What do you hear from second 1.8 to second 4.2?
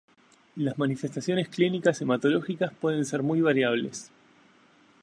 hematológicas pueden ser muy variables.